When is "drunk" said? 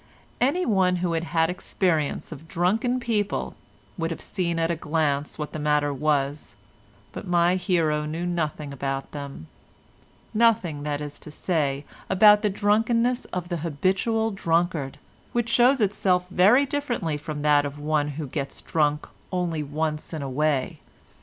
18.63-19.07